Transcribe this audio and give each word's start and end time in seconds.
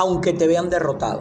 aunque 0.00 0.32
te 0.32 0.46
vean 0.46 0.70
derrotado. 0.70 1.20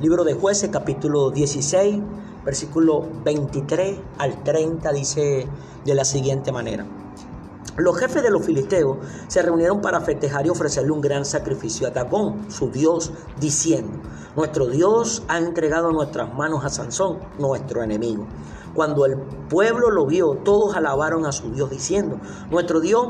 Libro 0.00 0.22
de 0.22 0.34
jueces 0.34 0.70
capítulo 0.70 1.32
16, 1.32 2.00
versículo 2.44 3.04
23 3.24 3.98
al 4.18 4.44
30 4.44 4.92
dice 4.92 5.48
de 5.84 5.94
la 5.96 6.04
siguiente 6.04 6.52
manera. 6.52 6.86
Los 7.76 7.98
jefes 7.98 8.22
de 8.22 8.30
los 8.30 8.46
filisteos 8.46 8.98
se 9.26 9.42
reunieron 9.42 9.80
para 9.80 10.00
festejar 10.00 10.46
y 10.46 10.50
ofrecerle 10.50 10.92
un 10.92 11.00
gran 11.00 11.24
sacrificio 11.24 11.88
a 11.88 11.90
Dagón, 11.90 12.48
su 12.48 12.70
dios, 12.70 13.10
diciendo, 13.40 13.98
nuestro 14.36 14.68
Dios 14.68 15.24
ha 15.26 15.38
entregado 15.38 15.90
nuestras 15.90 16.32
manos 16.32 16.64
a 16.64 16.68
Sansón, 16.68 17.18
nuestro 17.40 17.82
enemigo. 17.82 18.24
Cuando 18.72 19.04
el 19.04 19.16
pueblo 19.16 19.90
lo 19.90 20.06
vio, 20.06 20.34
todos 20.44 20.76
alabaron 20.76 21.26
a 21.26 21.32
su 21.32 21.50
Dios 21.50 21.70
diciendo, 21.70 22.20
nuestro 22.52 22.78
Dios 22.78 23.08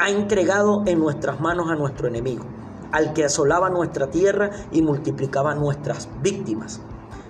ha 0.00 0.10
entregado 0.10 0.82
en 0.86 0.98
nuestras 0.98 1.40
manos 1.40 1.70
a 1.70 1.76
nuestro 1.76 2.08
enemigo, 2.08 2.44
al 2.92 3.12
que 3.12 3.24
asolaba 3.24 3.70
nuestra 3.70 4.10
tierra 4.10 4.50
y 4.72 4.82
multiplicaba 4.82 5.54
nuestras 5.54 6.08
víctimas. 6.22 6.80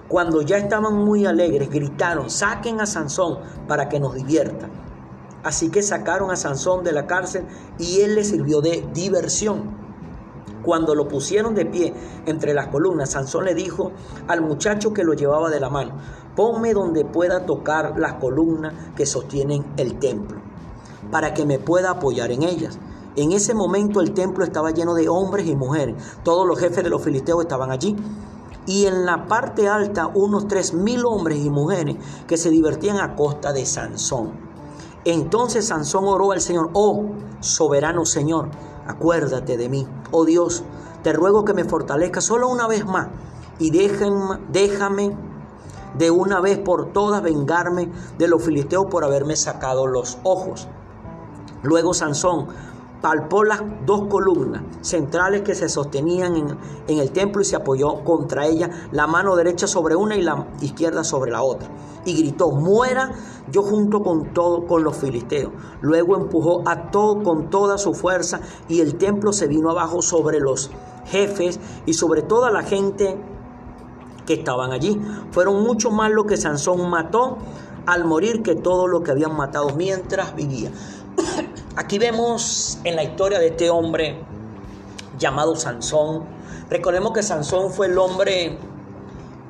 Cuando 0.08 0.40
ya 0.40 0.56
estaban 0.56 0.94
muy 0.94 1.26
alegres, 1.26 1.68
gritaron, 1.68 2.30
saquen 2.30 2.80
a 2.80 2.86
Sansón 2.86 3.38
para 3.66 3.88
que 3.88 4.00
nos 4.00 4.14
divierta. 4.14 4.68
Así 5.42 5.70
que 5.70 5.82
sacaron 5.82 6.30
a 6.30 6.36
Sansón 6.36 6.82
de 6.82 6.92
la 6.92 7.06
cárcel 7.06 7.44
y 7.78 8.00
él 8.00 8.14
le 8.14 8.24
sirvió 8.24 8.60
de 8.60 8.86
diversión. 8.92 9.76
Cuando 10.62 10.94
lo 10.94 11.08
pusieron 11.08 11.54
de 11.54 11.66
pie 11.66 11.94
entre 12.26 12.52
las 12.52 12.68
columnas, 12.68 13.10
Sansón 13.10 13.44
le 13.44 13.54
dijo 13.54 13.92
al 14.26 14.40
muchacho 14.40 14.92
que 14.92 15.04
lo 15.04 15.14
llevaba 15.14 15.50
de 15.50 15.60
la 15.60 15.70
mano, 15.70 15.92
ponme 16.34 16.72
donde 16.72 17.04
pueda 17.04 17.46
tocar 17.46 17.98
las 17.98 18.14
columnas 18.14 18.74
que 18.96 19.06
sostienen 19.06 19.64
el 19.76 19.98
templo, 19.98 20.40
para 21.10 21.34
que 21.34 21.46
me 21.46 21.58
pueda 21.58 21.90
apoyar 21.90 22.32
en 22.32 22.42
ellas. 22.42 22.78
En 23.18 23.32
ese 23.32 23.52
momento 23.52 24.00
el 24.00 24.14
templo 24.14 24.44
estaba 24.44 24.70
lleno 24.70 24.94
de 24.94 25.08
hombres 25.08 25.48
y 25.48 25.56
mujeres. 25.56 25.96
Todos 26.22 26.46
los 26.46 26.56
jefes 26.56 26.84
de 26.84 26.88
los 26.88 27.02
filisteos 27.02 27.42
estaban 27.42 27.72
allí. 27.72 27.96
Y 28.64 28.86
en 28.86 29.04
la 29.04 29.26
parte 29.26 29.66
alta 29.66 30.06
unos 30.06 30.46
tres 30.46 30.72
mil 30.72 31.04
hombres 31.04 31.44
y 31.44 31.50
mujeres 31.50 31.96
que 32.28 32.36
se 32.36 32.48
divertían 32.48 32.98
a 32.98 33.16
costa 33.16 33.52
de 33.52 33.66
Sansón. 33.66 34.38
Entonces 35.04 35.66
Sansón 35.66 36.04
oró 36.04 36.30
al 36.30 36.40
Señor, 36.40 36.70
oh 36.74 37.06
soberano 37.40 38.06
Señor, 38.06 38.50
acuérdate 38.86 39.56
de 39.56 39.68
mí. 39.68 39.84
Oh 40.12 40.24
Dios, 40.24 40.62
te 41.02 41.12
ruego 41.12 41.44
que 41.44 41.54
me 41.54 41.64
fortalezca 41.64 42.20
solo 42.20 42.48
una 42.48 42.68
vez 42.68 42.86
más 42.86 43.08
y 43.58 43.72
déjame, 43.72 44.38
déjame 44.52 45.16
de 45.98 46.12
una 46.12 46.40
vez 46.40 46.58
por 46.58 46.92
todas 46.92 47.20
vengarme 47.20 47.90
de 48.16 48.28
los 48.28 48.44
filisteos 48.44 48.86
por 48.86 49.02
haberme 49.02 49.34
sacado 49.34 49.88
los 49.88 50.18
ojos. 50.22 50.68
Luego 51.62 51.92
Sansón 51.92 52.46
palpó 53.00 53.44
las 53.44 53.62
dos 53.86 54.08
columnas 54.08 54.62
centrales 54.80 55.42
que 55.42 55.54
se 55.54 55.68
sostenían 55.68 56.36
en, 56.36 56.58
en, 56.88 56.98
el 56.98 57.10
templo 57.12 57.42
y 57.42 57.44
se 57.44 57.56
apoyó 57.56 58.02
contra 58.04 58.46
ella 58.46 58.70
la 58.92 59.06
mano 59.06 59.36
derecha 59.36 59.66
sobre 59.66 59.94
una 59.94 60.16
y 60.16 60.22
la 60.22 60.46
izquierda 60.60 61.04
sobre 61.04 61.30
la 61.30 61.42
otra. 61.42 61.68
Y 62.04 62.14
gritó, 62.14 62.50
muera 62.50 63.12
yo 63.50 63.62
junto 63.62 64.02
con 64.02 64.32
todo 64.32 64.66
con 64.66 64.82
los 64.82 64.96
filisteos. 64.96 65.52
Luego 65.80 66.16
empujó 66.16 66.62
a 66.66 66.90
todo 66.90 67.22
con 67.22 67.50
toda 67.50 67.78
su 67.78 67.94
fuerza 67.94 68.40
y 68.68 68.80
el 68.80 68.96
templo 68.96 69.32
se 69.32 69.46
vino 69.46 69.70
abajo 69.70 70.02
sobre 70.02 70.40
los 70.40 70.70
jefes 71.06 71.60
y 71.86 71.94
sobre 71.94 72.22
toda 72.22 72.50
la 72.50 72.62
gente 72.62 73.16
que 74.26 74.34
estaban 74.34 74.72
allí. 74.72 75.00
Fueron 75.30 75.62
mucho 75.62 75.90
más 75.90 76.10
lo 76.10 76.26
que 76.26 76.36
Sansón 76.36 76.90
mató 76.90 77.38
al 77.86 78.04
morir 78.04 78.42
que 78.42 78.54
todo 78.54 78.86
lo 78.86 79.02
que 79.02 79.10
habían 79.10 79.34
matado 79.34 79.70
mientras 79.74 80.34
vivía. 80.36 80.70
Aquí 81.78 81.96
vemos 81.96 82.80
en 82.82 82.96
la 82.96 83.04
historia 83.04 83.38
de 83.38 83.50
este 83.50 83.70
hombre 83.70 84.18
llamado 85.16 85.54
Sansón. 85.54 86.24
Recordemos 86.68 87.12
que 87.12 87.22
Sansón 87.22 87.70
fue 87.70 87.86
el 87.86 87.96
hombre 87.98 88.58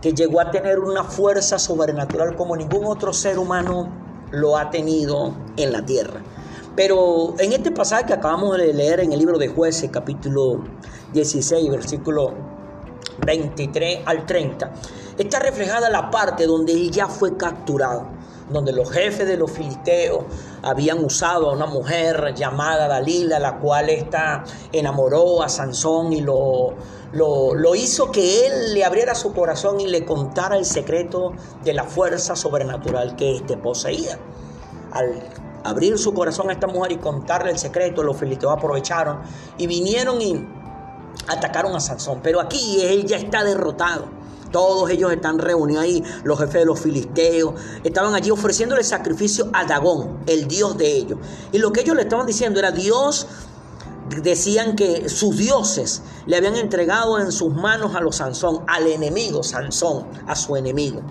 que 0.03 0.13
llegó 0.13 0.39
a 0.43 0.51
tener 0.51 0.79
una 0.79 1.05
fuerza 1.05 1.59
sobrenatural 1.59 2.37
como 2.37 2.55
ningún 2.55 2.85
otro 2.85 3.15
ser 3.15 3.39
humano 3.39 3.89
lo 4.31 4.59
ha 4.59 4.69
tenido 4.69 5.33
en 5.57 5.73
la 5.73 5.87
tierra. 5.87 6.21
Pero 6.77 7.33
en 7.39 7.55
este 7.55 7.71
pasaje 7.71 8.05
que 8.05 8.13
acabamos 8.13 8.59
de 8.59 8.75
leer 8.75 9.01
en 9.01 9.15
el 9.15 9.21
libro 9.21 9.39
de 9.39 9.49
jueces, 9.49 9.89
capítulo 9.91 10.65
16, 11.15 11.71
versículo 11.71 12.35
23 13.25 14.01
al 14.05 14.27
30, 14.27 14.71
está 15.17 15.39
reflejada 15.39 15.89
la 15.89 16.11
parte 16.11 16.45
donde 16.47 16.75
él 16.75 16.91
ya 16.91 17.09
fue 17.09 17.39
capturado 17.39 18.18
donde 18.51 18.73
los 18.73 18.91
jefes 18.91 19.27
de 19.27 19.37
los 19.37 19.51
filisteos 19.51 20.25
habían 20.63 21.05
usado 21.05 21.51
a 21.51 21.53
una 21.53 21.67
mujer 21.67 22.35
llamada 22.35 22.89
Dalila, 22.89 23.39
la 23.39 23.59
cual 23.59 23.91
esta 23.91 24.45
enamoró 24.73 25.43
a 25.43 25.49
Sansón 25.49 26.13
y 26.13 26.21
lo, 26.21 26.75
lo, 27.13 27.75
hizo 27.75 28.11
que 28.11 28.47
él 28.47 28.75
le 28.75 28.85
abriera 28.85 29.15
su 29.15 29.33
corazón 29.33 29.81
y 29.81 29.87
le 29.87 30.05
contara 30.05 30.57
el 30.57 30.65
secreto 30.65 31.33
de 31.65 31.75
la 31.75 31.85
fuerza 31.85 32.37
sobrenatural 32.37 33.17
que 33.17 33.37
éste 33.37 33.57
poseía. 33.57 34.19
Al 34.93 35.23
abrir 35.65 35.99
su 35.99 36.15
corazón 36.15 36.51
a 36.51 36.53
esta 36.53 36.67
mujer 36.67 36.93
y 36.93 36.97
contarle 36.97 37.51
el 37.51 37.59
secreto, 37.59 38.03
los 38.03 38.17
filisteos 38.17 38.53
aprovecharon 38.53 39.21
y 39.59 39.67
vinieron 39.67 40.21
y 40.21 40.47
atacaron 41.27 41.75
a 41.75 41.81
Sansón. 41.81 42.21
Pero 42.23 42.41
aquí 42.41 42.81
él 42.83 43.05
ya 43.05 43.17
está 43.17 43.45
derrotado. 43.45 44.18
Todos 44.51 44.91
ellos 44.91 45.13
están 45.13 45.39
reunidos 45.39 45.83
ahí, 45.83 46.03
los 46.25 46.39
jefes 46.39 46.61
de 46.61 46.65
los 46.65 46.81
filisteos, 46.81 47.55
estaban 47.85 48.15
allí 48.15 48.31
ofreciéndole 48.31 48.83
sacrificio 48.83 49.49
a 49.53 49.65
Dagón, 49.65 50.19
el 50.27 50.49
dios 50.49 50.77
de 50.79 50.97
ellos. 50.97 51.19
Y 51.53 51.59
lo 51.59 51.73
que 51.73 51.81
ellos 51.81 51.97
le 51.97 52.03
estaban 52.03 52.27
diciendo 52.27 52.59
era 52.59 52.71
Dios, 52.71 53.27
decían 54.23 54.75
que 54.75 55.09
sus 55.09 55.37
dioses 55.37 56.03
le 56.27 56.37
habían 56.37 56.57
entregado 56.57 57.19
en 57.19 57.31
sus 57.31 57.55
manos 57.55 57.95
a 57.95 58.01
los 58.01 58.17
Sansón, 58.17 58.65
al 58.67 58.87
enemigo 58.87 59.43
Sansón, 59.43 60.07
a 60.27 60.35
su 60.35 60.57
enemigo. 60.57 61.03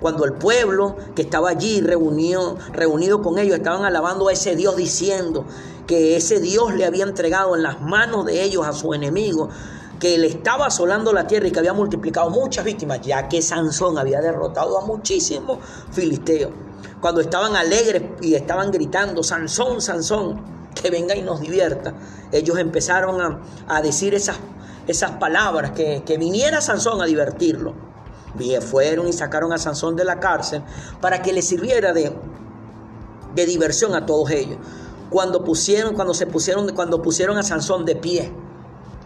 Cuando 0.00 0.24
el 0.26 0.34
pueblo 0.34 0.96
que 1.14 1.22
estaba 1.22 1.48
allí 1.48 1.80
reunido, 1.80 2.58
reunido 2.72 3.22
con 3.22 3.38
ellos 3.38 3.56
estaban 3.56 3.84
alabando 3.84 4.28
a 4.28 4.32
ese 4.32 4.54
Dios 4.54 4.76
diciendo 4.76 5.46
que 5.86 6.16
ese 6.16 6.40
Dios 6.40 6.74
le 6.74 6.84
había 6.84 7.04
entregado 7.04 7.56
en 7.56 7.62
las 7.62 7.80
manos 7.80 8.26
de 8.26 8.42
ellos 8.42 8.66
a 8.66 8.72
su 8.72 8.92
enemigo, 8.92 9.48
que 9.98 10.18
le 10.18 10.26
estaba 10.26 10.66
asolando 10.66 11.12
la 11.12 11.26
tierra 11.26 11.48
y 11.48 11.50
que 11.50 11.58
había 11.58 11.72
multiplicado 11.72 12.30
muchas 12.30 12.64
víctimas, 12.64 13.00
ya 13.00 13.28
que 13.28 13.40
Sansón 13.40 13.98
había 13.98 14.20
derrotado 14.20 14.78
a 14.78 14.86
muchísimos 14.86 15.58
filisteos. 15.90 16.52
Cuando 17.00 17.20
estaban 17.20 17.56
alegres 17.56 18.02
y 18.20 18.34
estaban 18.34 18.70
gritando, 18.70 19.22
Sansón, 19.22 19.80
Sansón, 19.80 20.42
que 20.74 20.90
venga 20.90 21.16
y 21.16 21.22
nos 21.22 21.40
divierta, 21.40 21.94
ellos 22.32 22.58
empezaron 22.58 23.40
a, 23.68 23.82
decir 23.82 24.14
esas, 24.14 24.36
esas 24.86 25.12
palabras, 25.12 25.70
que, 25.70 26.02
que 26.04 26.18
viniera 26.18 26.60
Sansón 26.60 27.00
a 27.00 27.06
divertirlo. 27.06 27.74
Y 28.38 28.54
fueron 28.56 29.08
y 29.08 29.14
sacaron 29.14 29.52
a 29.54 29.58
Sansón 29.58 29.96
de 29.96 30.04
la 30.04 30.20
cárcel 30.20 30.62
para 31.00 31.22
que 31.22 31.32
le 31.32 31.40
sirviera 31.40 31.94
de, 31.94 32.12
de 33.34 33.46
diversión 33.46 33.94
a 33.94 34.04
todos 34.04 34.30
ellos. 34.30 34.58
Cuando 35.08 35.42
pusieron, 35.42 35.94
cuando 35.94 36.12
se 36.12 36.26
pusieron, 36.26 36.68
cuando 36.74 37.00
pusieron 37.00 37.38
a 37.38 37.42
Sansón 37.42 37.86
de 37.86 37.96
pie, 37.96 38.32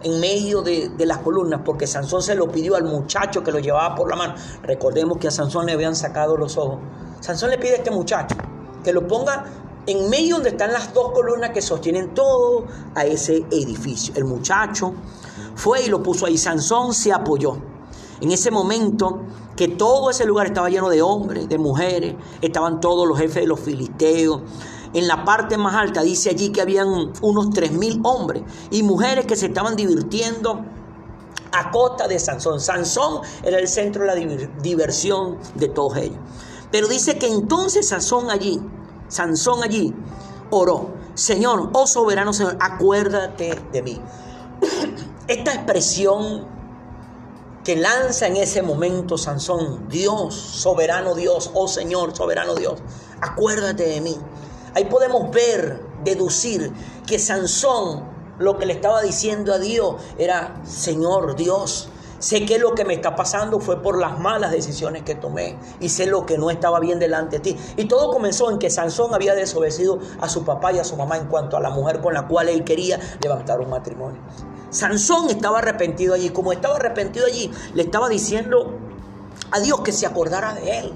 en 0.03 0.21
medio 0.21 0.63
de, 0.63 0.91
las 0.99 1.19
columnas, 1.19 1.61
porque 1.65 1.87
Sansón 1.87 2.23
se 2.23 2.35
lo 2.35 2.51
pidió 2.51 2.77
al 2.77 2.85
muchacho 2.85 3.43
que 3.43 3.53
lo 3.53 3.59
llevaba 3.59 3.95
por 3.95 4.09
la 4.09 4.17
mano. 4.17 4.35
Recordemos 4.63 5.19
que 5.19 5.29
a 5.29 5.31
Sansón 5.31 5.67
le 5.67 5.73
habían 5.73 5.95
sacado 5.95 6.37
los 6.37 6.57
ojos. 6.57 6.79
Sansón 7.21 7.51
le 7.51 7.59
pide 7.59 7.73
a 7.73 7.77
este 7.77 7.91
muchacho 7.91 8.37
que 8.83 8.93
lo 8.93 9.07
ponga 9.07 9.45
en 9.87 10.09
medio 10.09 10.37
donde 10.37 10.51
están 10.51 10.73
las 10.73 10.93
dos 10.95 11.13
columnas 11.13 11.51
que 11.51 11.61
sostienen 11.61 12.15
todo 12.15 12.65
a 12.95 13.05
ese 13.05 13.45
edificio. 13.51 14.15
El 14.17 14.25
muchacho 14.25 14.95
fue 15.55 15.83
y 15.83 15.89
lo 15.89 16.03
puso 16.03 16.27
ahí. 16.27 16.39
Sansón 16.39 16.95
se 16.95 17.13
apoyó. 17.13 17.57
En 18.21 18.31
ese 18.31 18.51
momento 18.51 19.23
que 19.57 19.69
todo 19.69 20.11
ese 20.11 20.25
lugar 20.25 20.47
estaba 20.47 20.71
lleno 20.71 20.89
de 20.89 21.03
hombres, 21.03 21.49
de 21.49 21.59
mujeres, 21.59 22.15
estaban 22.41 22.81
todos 22.81 23.07
los 23.07 23.19
jefes 23.19 23.43
de 23.43 23.47
los 23.47 23.61
filisteos, 23.61 24.41
en 24.93 25.07
la 25.07 25.25
parte 25.25 25.57
más 25.57 25.75
alta 25.75 26.03
dice 26.03 26.31
allí 26.31 26.51
que 26.51 26.61
habían 26.61 26.89
unos 26.89 27.47
3.000 27.51 28.01
hombres 28.05 28.43
y 28.71 28.83
mujeres 28.83 29.27
que 29.27 29.37
se 29.37 29.47
estaban 29.47 29.77
divirtiendo 29.77 30.65
a 31.53 31.71
costa 31.71 32.09
de 32.09 32.19
Sansón. 32.19 32.61
Sansón 32.61 33.21
era 33.43 33.59
el 33.59 33.69
centro 33.69 34.05
de 34.05 34.09
la 34.09 34.49
diversión 34.63 35.39
de 35.55 35.69
todos 35.69 35.97
ellos. 35.97 36.19
Pero 36.71 36.89
dice 36.89 37.19
que 37.19 37.27
entonces 37.27 37.89
Sansón 37.89 38.31
allí, 38.31 38.61
Sansón 39.09 39.63
allí 39.63 39.95
oró, 40.51 40.91
Señor, 41.15 41.71
oh 41.73 41.87
soberano 41.87 42.33
Señor, 42.33 42.57
acuérdate 42.61 43.61
de 43.73 43.83
mí. 43.83 44.01
Esta 45.29 45.55
expresión 45.55 46.47
que 47.65 47.77
lanza 47.77 48.27
en 48.27 48.37
ese 48.37 48.63
momento 48.63 49.19
Sansón, 49.19 49.89
Dios, 49.89 50.35
soberano 50.35 51.15
Dios, 51.15 51.51
oh 51.55 51.69
Señor, 51.69 52.17
soberano 52.17 52.55
Dios, 52.55 52.81
acuérdate 53.21 53.87
de 53.87 54.01
mí. 54.01 54.17
Ahí 54.75 54.85
podemos 54.85 55.31
ver, 55.31 55.81
deducir 56.05 56.73
que 57.07 57.19
Sansón 57.19 58.05
lo 58.39 58.57
que 58.57 58.67
le 58.67 58.73
estaba 58.73 59.03
diciendo 59.03 59.53
a 59.53 59.59
Dios 59.59 59.97
era, 60.19 60.61
Señor 60.65 61.37
Dios, 61.37 61.91
Sé 62.21 62.45
que 62.45 62.59
lo 62.59 62.75
que 62.75 62.85
me 62.85 62.93
está 62.93 63.17
pasando 63.17 63.61
fue 63.61 63.83
por 63.83 63.99
las 63.99 64.19
malas 64.19 64.51
decisiones 64.51 65.05
que 65.05 65.15
tomé 65.15 65.57
y 65.81 65.89
sé 65.89 66.05
lo 66.05 66.27
que 66.27 66.37
no 66.37 66.51
estaba 66.51 66.79
bien 66.79 66.99
delante 66.99 67.39
de 67.39 67.41
ti. 67.41 67.57
Y 67.79 67.87
todo 67.87 68.11
comenzó 68.13 68.51
en 68.51 68.59
que 68.59 68.69
Sansón 68.69 69.15
había 69.15 69.35
desobedecido 69.35 69.99
a 70.21 70.29
su 70.29 70.45
papá 70.45 70.71
y 70.71 70.79
a 70.79 70.85
su 70.85 70.97
mamá 70.97 71.17
en 71.17 71.29
cuanto 71.29 71.57
a 71.57 71.61
la 71.61 71.71
mujer 71.71 72.03
con 72.03 72.13
la 72.13 72.29
cual 72.29 72.51
él 72.51 72.63
quería 72.63 73.01
levantar 73.23 73.59
un 73.61 73.71
matrimonio. 73.71 74.21
Sansón 74.69 75.31
estaba 75.31 75.61
arrepentido 75.61 76.13
allí. 76.13 76.29
Como 76.29 76.53
estaba 76.53 76.77
arrepentido 76.77 77.25
allí, 77.25 77.51
le 77.73 77.85
estaba 77.85 78.11
diciendo 78.11 78.71
a 79.51 79.59
Dios 79.61 79.81
que 79.81 79.93
se 79.93 80.05
acordara 80.05 80.53
de 80.53 80.79
él. 80.79 80.93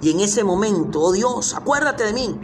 Y 0.00 0.12
en 0.12 0.20
ese 0.20 0.44
momento, 0.44 1.00
oh 1.00 1.10
Dios, 1.10 1.54
acuérdate 1.54 2.04
de 2.04 2.12
mí 2.12 2.38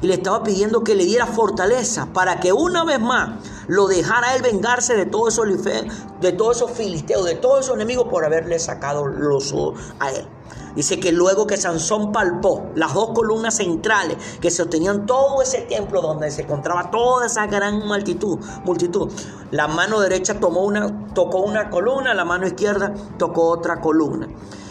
y 0.00 0.06
le 0.06 0.14
estaba 0.14 0.42
pidiendo 0.42 0.84
que 0.84 0.94
le 0.94 1.04
diera 1.04 1.26
fortaleza 1.26 2.08
para 2.12 2.40
que 2.40 2.52
una 2.52 2.84
vez 2.84 3.00
más 3.00 3.44
lo 3.66 3.88
dejara 3.88 4.34
él 4.36 4.42
vengarse 4.42 4.94
de 4.94 5.06
todos 5.06 5.34
esos, 5.34 5.64
de 5.64 6.36
esos 6.50 6.70
filisteos, 6.70 7.24
de 7.24 7.34
todos 7.34 7.64
esos 7.64 7.74
enemigos 7.76 8.06
por 8.08 8.24
haberle 8.24 8.58
sacado 8.58 9.06
los 9.06 9.52
ojos 9.52 9.80
a 9.98 10.10
él. 10.10 10.26
Dice 10.74 11.00
que 11.00 11.10
luego 11.10 11.46
que 11.46 11.56
Sansón 11.56 12.12
palpó 12.12 12.70
las 12.74 12.94
dos 12.94 13.10
columnas 13.10 13.56
centrales 13.56 14.16
que 14.40 14.50
sostenían 14.50 15.06
todo 15.06 15.42
ese 15.42 15.62
templo 15.62 16.00
donde 16.00 16.30
se 16.30 16.42
encontraba 16.42 16.90
toda 16.90 17.26
esa 17.26 17.46
gran 17.46 17.86
multitud, 17.86 18.38
multitud. 18.64 19.10
La 19.50 19.66
mano 19.66 20.00
derecha 20.00 20.38
tomó 20.38 20.62
una, 20.62 21.12
tocó 21.14 21.38
una 21.40 21.68
columna, 21.70 22.14
la 22.14 22.24
mano 22.24 22.46
izquierda 22.46 22.94
tocó 23.18 23.48
otra 23.48 23.80
columna. 23.80 24.28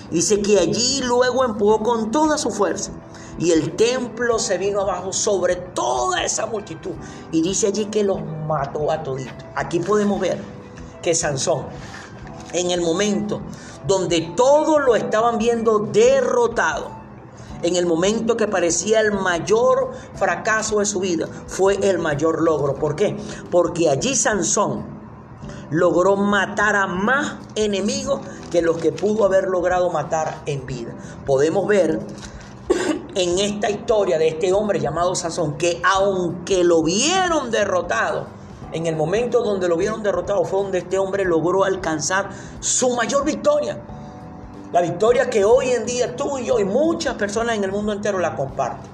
Dice 0.10 0.42
que 0.42 0.60
allí 0.60 1.02
luego 1.04 1.44
empujó 1.44 1.84
con 1.84 2.12
toda 2.12 2.38
su 2.38 2.52
fuerza 2.52 2.92
y 3.40 3.52
el 3.52 3.76
templo 3.76 4.40
se 4.40 4.58
vino 4.58 4.82
abajo 4.82 5.14
sobre 5.14 5.56
toda 5.56 6.24
esa 6.24 6.46
multitud. 6.46 6.92
Y 7.32 7.42
dice 7.42 7.68
allí 7.68 7.86
que 7.86 8.04
los 8.04 8.20
mató 8.48 8.92
a 8.92 9.04
toditos. 9.04 9.46
Aquí 9.56 9.80
podemos 9.80 10.20
ver 10.20 10.40
que 11.02 11.14
Sansón, 11.14 11.66
en 12.54 12.72
el 12.72 12.82
momento 12.82 13.42
donde 13.86 14.34
todos 14.36 14.82
lo 14.82 14.96
estaban 14.96 15.38
viendo 15.38 15.80
derrotado, 15.80 16.98
en 17.64 17.76
el 17.76 17.86
momento 17.86 18.38
que 18.38 18.48
parecía 18.48 19.00
el 19.00 19.12
mayor 19.14 19.92
fracaso 20.16 20.80
de 20.80 20.86
su 20.86 21.00
vida, 21.00 21.28
fue 21.48 21.76
el 21.90 22.00
mayor 22.00 22.42
logro. 22.42 22.76
¿Por 22.76 22.96
qué? 22.96 23.18
Porque 23.50 23.90
allí 23.90 24.16
Sansón 24.16 24.98
logró 25.70 26.16
matar 26.16 26.76
a 26.76 26.88
más 26.88 27.38
enemigos 27.56 28.22
que 28.52 28.62
los 28.62 28.78
que 28.78 28.92
pudo 28.92 29.26
haber 29.26 29.48
logrado 29.48 29.90
matar 29.90 30.42
en 30.46 30.66
vida. 30.66 30.94
Podemos 31.26 31.68
ver 31.68 32.00
en 33.18 33.40
esta 33.40 33.70
historia 33.70 34.20
de 34.20 34.28
este 34.28 34.54
hombre 34.54 34.80
llamado 34.80 35.16
Sansón, 35.16 35.58
que 35.58 35.82
aunque 35.84 36.64
lo 36.64 36.84
vieron 36.84 37.50
derrotado, 37.50 38.28
en 38.72 38.86
el 38.86 38.96
momento 38.96 39.42
donde 39.42 39.68
lo 39.68 39.76
vieron 39.76 40.04
derrotado 40.04 40.46
fue 40.46 40.62
donde 40.62 40.78
este 40.80 41.00
hombre 41.00 41.26
logró 41.26 41.64
alcanzar 41.64 42.30
su 42.60 42.96
mayor 42.96 43.26
victoria. 43.26 43.82
La 44.72 44.82
victoria 44.82 45.30
que 45.30 45.44
hoy 45.46 45.72
en 45.72 45.86
día 45.86 46.16
tú 46.16 46.38
y 46.38 46.46
yo 46.46 46.60
y 46.60 46.66
muchas 46.66 47.16
personas 47.16 47.56
en 47.56 47.64
el 47.64 47.72
mundo 47.72 47.92
entero 47.92 48.20
la 48.20 48.36
comparten. 48.36 48.92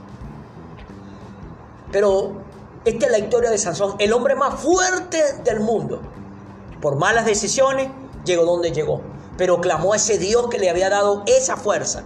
Pero 1.91 2.31
esta 2.85 3.07
es 3.07 3.11
la 3.11 3.19
historia 3.19 3.49
de 3.49 3.57
Sansón, 3.57 3.95
el 3.99 4.13
hombre 4.13 4.35
más 4.35 4.55
fuerte 4.55 5.21
del 5.43 5.59
mundo. 5.59 6.01
Por 6.79 6.95
malas 6.97 7.25
decisiones 7.25 7.89
llegó 8.23 8.45
donde 8.45 8.71
llegó, 8.71 9.01
pero 9.37 9.59
clamó 9.59 9.93
a 9.93 9.97
ese 9.97 10.17
Dios 10.17 10.47
que 10.49 10.59
le 10.59 10.69
había 10.69 10.89
dado 10.89 11.23
esa 11.25 11.57
fuerza 11.57 12.03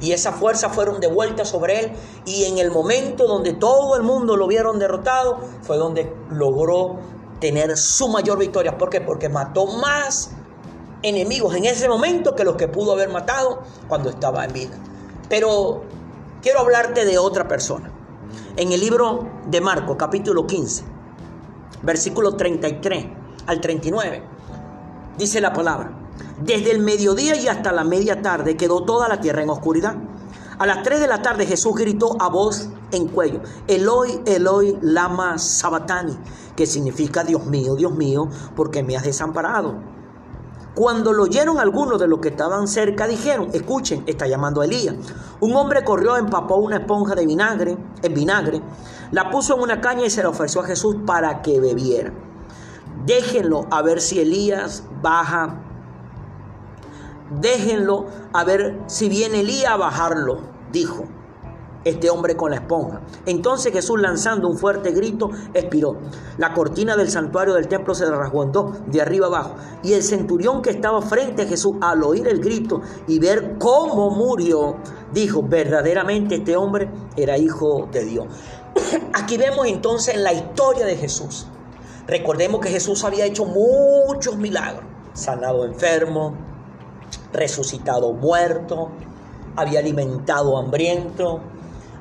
y 0.00 0.12
esa 0.12 0.32
fuerza 0.32 0.68
fueron 0.68 1.00
devueltas 1.00 1.48
sobre 1.48 1.80
él 1.80 1.92
y 2.24 2.44
en 2.44 2.58
el 2.58 2.70
momento 2.70 3.26
donde 3.26 3.54
todo 3.54 3.96
el 3.96 4.02
mundo 4.02 4.36
lo 4.36 4.46
vieron 4.46 4.78
derrotado 4.78 5.38
fue 5.62 5.76
donde 5.76 6.12
logró 6.30 6.98
tener 7.40 7.76
su 7.76 8.08
mayor 8.08 8.38
victoria. 8.38 8.76
¿Por 8.78 8.90
qué? 8.90 9.00
Porque 9.00 9.28
mató 9.28 9.66
más 9.66 10.30
enemigos 11.02 11.54
en 11.54 11.64
ese 11.64 11.88
momento 11.88 12.34
que 12.34 12.44
los 12.44 12.56
que 12.56 12.68
pudo 12.68 12.92
haber 12.92 13.10
matado 13.10 13.60
cuando 13.88 14.10
estaba 14.10 14.44
en 14.44 14.52
vida. 14.52 14.76
Pero 15.28 15.82
quiero 16.42 16.60
hablarte 16.60 17.04
de 17.04 17.18
otra 17.18 17.46
persona. 17.46 17.92
En 18.56 18.72
el 18.72 18.80
libro 18.80 19.28
de 19.46 19.60
Marcos, 19.60 19.96
capítulo 19.98 20.46
15, 20.46 20.84
versículo 21.82 22.36
33 22.36 23.06
al 23.46 23.60
39, 23.60 24.22
dice 25.16 25.40
la 25.40 25.52
palabra. 25.52 25.97
Desde 26.40 26.70
el 26.70 26.78
mediodía 26.80 27.34
y 27.34 27.48
hasta 27.48 27.72
la 27.72 27.82
media 27.82 28.22
tarde 28.22 28.56
quedó 28.56 28.84
toda 28.84 29.08
la 29.08 29.20
tierra 29.20 29.42
en 29.42 29.50
oscuridad. 29.50 29.96
A 30.58 30.66
las 30.66 30.82
3 30.84 31.00
de 31.00 31.08
la 31.08 31.20
tarde 31.20 31.46
Jesús 31.46 31.74
gritó 31.74 32.16
a 32.20 32.28
voz 32.28 32.68
en 32.92 33.08
cuello, 33.08 33.40
Eloi, 33.66 34.22
Eloi, 34.24 34.78
lama 34.80 35.38
sabatani, 35.38 36.16
que 36.56 36.66
significa 36.66 37.24
Dios 37.24 37.46
mío, 37.46 37.74
Dios 37.74 37.92
mío, 37.92 38.28
porque 38.54 38.82
me 38.82 38.96
has 38.96 39.02
desamparado. 39.02 39.76
Cuando 40.74 41.12
lo 41.12 41.24
oyeron 41.24 41.58
algunos 41.58 41.98
de 41.98 42.06
los 42.06 42.20
que 42.20 42.28
estaban 42.28 42.68
cerca, 42.68 43.08
dijeron, 43.08 43.48
escuchen, 43.52 44.04
está 44.06 44.28
llamando 44.28 44.60
a 44.60 44.64
Elías. 44.64 44.94
Un 45.40 45.56
hombre 45.56 45.82
corrió, 45.82 46.16
empapó 46.16 46.56
una 46.56 46.76
esponja 46.76 47.16
de 47.16 47.26
vinagre, 47.26 47.76
en 48.00 48.14
vinagre, 48.14 48.62
la 49.10 49.28
puso 49.28 49.56
en 49.56 49.62
una 49.62 49.80
caña 49.80 50.06
y 50.06 50.10
se 50.10 50.22
la 50.22 50.28
ofreció 50.28 50.60
a 50.60 50.64
Jesús 50.64 50.98
para 51.04 51.42
que 51.42 51.58
bebiera. 51.58 52.12
Déjenlo 53.04 53.66
a 53.70 53.82
ver 53.82 54.00
si 54.00 54.20
Elías 54.20 54.84
baja 55.02 55.67
déjenlo 57.30 58.06
a 58.32 58.44
ver 58.44 58.78
si 58.86 59.08
viene 59.08 59.40
Elías 59.40 59.72
a 59.72 59.76
bajarlo, 59.76 60.40
dijo 60.72 61.04
este 61.84 62.10
hombre 62.10 62.36
con 62.36 62.50
la 62.50 62.56
esponja. 62.56 63.00
Entonces 63.26 63.72
Jesús 63.72 64.00
lanzando 64.00 64.48
un 64.48 64.56
fuerte 64.56 64.92
grito 64.92 65.30
expiró. 65.54 65.96
La 66.36 66.52
cortina 66.52 66.96
del 66.96 67.10
santuario 67.10 67.54
del 67.54 67.68
templo 67.68 67.94
se 67.94 68.06
rasgó 68.06 68.44
de 68.86 69.00
arriba 69.00 69.26
abajo. 69.26 69.54
Y 69.82 69.92
el 69.92 70.02
centurión 70.02 70.62
que 70.62 70.70
estaba 70.70 71.00
frente 71.02 71.42
a 71.42 71.46
Jesús 71.46 71.76
al 71.80 72.02
oír 72.02 72.28
el 72.28 72.40
grito 72.40 72.80
y 73.06 73.18
ver 73.18 73.56
cómo 73.58 74.10
murió, 74.10 74.76
dijo, 75.12 75.42
verdaderamente 75.42 76.36
este 76.36 76.56
hombre 76.56 76.90
era 77.16 77.38
hijo 77.38 77.88
de 77.90 78.04
Dios. 78.04 78.26
Aquí 79.14 79.36
vemos 79.36 79.66
entonces 79.66 80.14
en 80.14 80.24
la 80.24 80.32
historia 80.32 80.86
de 80.86 80.96
Jesús. 80.96 81.46
Recordemos 82.06 82.60
que 82.60 82.70
Jesús 82.70 83.04
había 83.04 83.26
hecho 83.26 83.44
muchos 83.44 84.36
milagros. 84.36 84.84
Sanado 85.12 85.64
enfermo 85.64 86.47
resucitado 87.32 88.12
muerto, 88.12 88.90
había 89.56 89.80
alimentado 89.80 90.56
hambriento, 90.56 91.40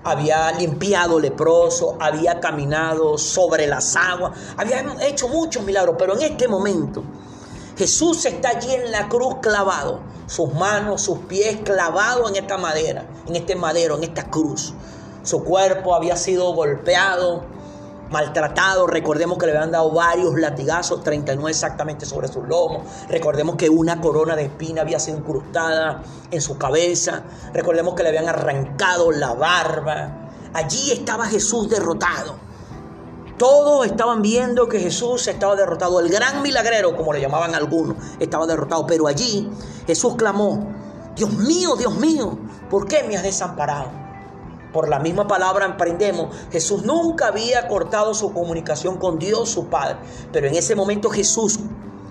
había 0.03 0.51
limpiado 0.53 1.19
leproso, 1.19 1.97
había 1.99 2.39
caminado 2.39 3.17
sobre 3.17 3.67
las 3.67 3.95
aguas, 3.95 4.37
había 4.55 4.85
hecho 5.01 5.27
muchos 5.27 5.63
milagros, 5.63 5.95
pero 5.97 6.15
en 6.15 6.21
este 6.21 6.47
momento 6.47 7.03
Jesús 7.77 8.25
está 8.25 8.49
allí 8.49 8.73
en 8.73 8.91
la 8.91 9.07
cruz 9.09 9.35
clavado, 9.41 9.99
sus 10.25 10.53
manos, 10.53 11.01
sus 11.01 11.19
pies 11.19 11.57
clavados 11.63 12.29
en 12.29 12.37
esta 12.37 12.57
madera, 12.57 13.05
en 13.27 13.35
este 13.35 13.55
madero, 13.55 13.97
en 13.97 14.03
esta 14.03 14.29
cruz. 14.29 14.73
Su 15.23 15.43
cuerpo 15.43 15.93
había 15.93 16.15
sido 16.15 16.53
golpeado, 16.53 17.43
maltratado. 18.09 18.87
Recordemos 18.87 19.37
que 19.37 19.45
le 19.45 19.53
habían 19.53 19.71
dado 19.71 19.91
varios 19.91 20.35
latigazos, 20.39 21.03
39 21.03 21.49
exactamente 21.49 22.05
sobre 22.05 22.27
sus 22.27 22.47
lomos. 22.47 22.83
Recordemos 23.09 23.55
que 23.55 23.69
una 23.69 23.99
corona 24.01 24.35
de 24.35 24.43
espina 24.43 24.81
había 24.81 24.99
sido 24.99 25.17
incrustada 25.17 26.03
en 26.31 26.41
su 26.41 26.57
cabeza. 26.57 27.23
Recordemos 27.53 27.95
que 27.95 28.03
le 28.03 28.09
habían 28.09 28.29
arrancado 28.29 29.11
la 29.11 29.33
barba. 29.33 30.29
Allí 30.53 30.91
estaba 30.91 31.25
Jesús 31.25 31.69
derrotado. 31.69 32.35
Todos 33.37 33.85
estaban 33.85 34.23
viendo 34.23 34.67
que 34.67 34.79
Jesús 34.79 35.27
estaba 35.27 35.55
derrotado. 35.55 35.99
El 35.99 36.09
gran 36.09 36.41
milagrero, 36.41 36.95
como 36.95 37.13
le 37.13 37.21
llamaban 37.21 37.53
algunos, 37.53 37.97
estaba 38.19 38.47
derrotado. 38.47 38.87
Pero 38.87 39.07
allí 39.07 39.49
Jesús 39.85 40.15
clamó, 40.15 40.73
Dios 41.15 41.31
mío, 41.33 41.75
Dios 41.75 41.95
mío, 41.97 42.37
¿por 42.69 42.87
qué 42.87 43.03
me 43.03 43.15
has 43.15 43.23
desamparado? 43.23 44.06
Por 44.77 44.89
la 44.89 44.99
misma 44.99 45.25
palabra 45.25 45.65
emprendemos, 45.65 46.27
Jesús 46.51 46.83
nunca 46.83 47.29
había 47.29 47.67
cortado 47.67 48.13
su 48.13 48.31
comunicación 48.31 48.97
con 48.97 49.17
Dios 49.17 49.49
su 49.49 49.65
Padre, 49.69 49.97
pero 50.31 50.45
en 50.45 50.53
ese 50.53 50.75
momento 50.75 51.09
Jesús 51.09 51.57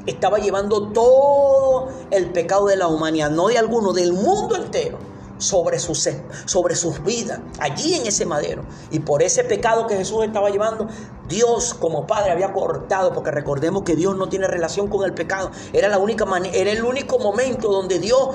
estaba 0.05 0.39
llevando 0.39 0.89
todo 0.89 1.87
el 2.11 2.33
pecado 2.33 2.67
de 2.67 2.75
la 2.75 2.89
humanidad, 2.89 3.31
no 3.31 3.47
de 3.47 3.59
alguno, 3.59 3.93
del 3.93 4.15
mundo 4.15 4.57
entero, 4.57 4.99
sobre 5.39 5.79
sus, 5.79 6.09
sobre 6.47 6.75
sus 6.75 7.05
vidas, 7.05 7.39
allí 7.61 7.95
en 7.95 8.09
ese 8.09 8.27
madero. 8.27 8.65
Y 8.91 8.99
por 8.99 9.23
ese 9.23 9.45
pecado 9.45 9.87
que 9.87 9.97
Jesús 9.97 10.25
estaba 10.25 10.51
llevando, 10.51 10.89
Dios 11.29 11.73
como 11.73 12.05
Padre 12.05 12.33
había 12.33 12.53
cortado, 12.53 13.13
porque 13.13 13.31
recordemos 13.31 13.85
que 13.85 13.95
Dios 13.95 14.17
no 14.17 14.29
tiene 14.29 14.49
relación 14.49 14.89
con 14.89 15.05
el 15.05 15.15
pecado. 15.15 15.53
Era, 15.73 15.87
la 15.87 15.99
única 15.99 16.27
era 16.53 16.73
el 16.73 16.83
único 16.83 17.21
momento 17.21 17.71
donde 17.71 18.01
Dios 18.01 18.31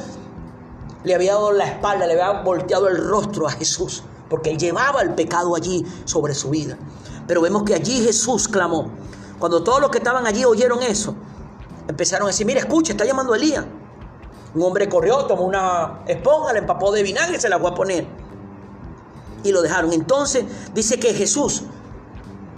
le 1.03 1.15
había 1.15 1.33
dado 1.33 1.51
la 1.51 1.65
espalda, 1.65 2.07
le 2.07 2.13
había 2.13 2.43
volteado 2.43 2.87
el 2.87 2.95
rostro 2.95 3.45
a 3.45 3.51
Jesús 3.51 4.05
porque 4.31 4.49
él 4.49 4.57
llevaba 4.57 5.01
el 5.01 5.13
pecado 5.13 5.57
allí 5.57 5.85
sobre 6.05 6.33
su 6.33 6.49
vida. 6.51 6.77
Pero 7.27 7.41
vemos 7.41 7.63
que 7.63 7.75
allí 7.75 8.01
Jesús 8.01 8.47
clamó. 8.47 8.89
Cuando 9.37 9.61
todos 9.61 9.81
los 9.81 9.91
que 9.91 9.97
estaban 9.97 10.25
allí 10.25 10.45
oyeron 10.45 10.81
eso, 10.81 11.13
empezaron 11.85 12.27
a 12.27 12.29
decir, 12.29 12.47
mira, 12.47 12.61
escucha, 12.61 12.93
está 12.93 13.03
llamando 13.03 13.33
a 13.33 13.35
Elías. 13.35 13.65
Un 14.55 14.63
hombre 14.63 14.87
corrió, 14.87 15.25
tomó 15.25 15.43
una 15.43 16.03
esponja, 16.07 16.53
le 16.53 16.59
empapó 16.59 16.93
de 16.93 17.03
vinagre 17.03 17.41
se 17.41 17.49
la 17.49 17.59
fue 17.59 17.71
a 17.71 17.73
poner. 17.73 18.07
Y 19.43 19.51
lo 19.51 19.61
dejaron. 19.61 19.91
Entonces 19.91 20.45
dice 20.73 20.97
que 20.97 21.13
Jesús, 21.13 21.63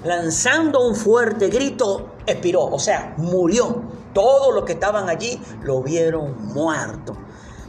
lanzando 0.03 0.87
un 0.87 0.95
fuerte 0.95 1.47
grito, 1.47 2.11
expiró, 2.27 2.65
o 2.65 2.77
sea, 2.77 3.15
murió. 3.17 3.81
Todos 4.13 4.53
los 4.53 4.63
que 4.63 4.73
estaban 4.73 5.09
allí 5.09 5.41
lo 5.63 5.81
vieron 5.81 6.53
muerto. 6.53 7.17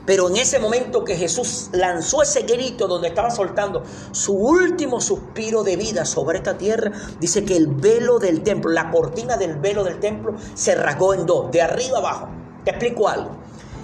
Pero 0.07 0.29
en 0.29 0.37
ese 0.37 0.59
momento 0.59 1.05
que 1.05 1.17
Jesús 1.17 1.71
lanzó 1.73 2.23
ese 2.23 2.43
grito 2.43 2.87
donde 2.87 3.09
estaba 3.09 3.31
soltando 3.31 3.83
su 4.13 4.35
último 4.35 5.01
suspiro 5.01 5.63
de 5.63 5.77
vida 5.77 6.05
sobre 6.05 6.39
esta 6.39 6.59
tierra, 6.59 6.93
dice 7.21 7.45
que 7.45 7.57
el 7.57 7.69
velo 7.69 8.19
del 8.19 8.43
templo, 8.43 8.71
la 8.71 8.91
cortina 8.91 9.37
del 9.37 9.57
velo 9.57 9.83
del 9.83 10.01
templo 10.01 10.35
se 10.55 10.75
rasgó 10.75 11.15
en 11.15 11.25
dos, 11.25 11.51
de 11.51 11.63
arriba 11.63 11.99
abajo. 11.99 12.29
Te 12.65 12.73
explico 12.73 13.09
algo. 13.09 13.31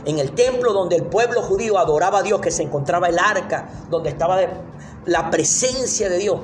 En 0.05 0.19
el 0.19 0.33
templo 0.33 0.73
donde 0.73 0.97
el 0.97 1.05
pueblo 1.05 1.43
judío 1.43 1.79
adoraba 1.79 2.19
a 2.19 2.23
Dios, 2.23 2.41
que 2.41 2.51
se 2.51 2.63
encontraba 2.63 3.09
el 3.09 3.19
arca, 3.19 3.71
donde 3.91 4.11
estaba 4.11 4.39
la 5.07 5.31
presencia 5.31 6.09
de 6.11 6.19
Dios, 6.19 6.41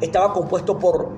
estaba 0.00 0.32
compuesto 0.32 0.78
por 0.78 1.08